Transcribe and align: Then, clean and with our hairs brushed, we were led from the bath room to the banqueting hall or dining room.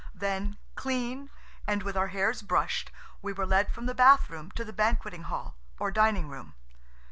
Then, 0.15 0.57
clean 0.73 1.29
and 1.67 1.83
with 1.83 1.95
our 1.95 2.07
hairs 2.07 2.41
brushed, 2.41 2.89
we 3.21 3.33
were 3.33 3.45
led 3.45 3.71
from 3.71 3.85
the 3.85 3.93
bath 3.93 4.31
room 4.31 4.49
to 4.55 4.65
the 4.65 4.73
banqueting 4.73 5.25
hall 5.25 5.57
or 5.79 5.91
dining 5.91 6.27
room. 6.27 6.55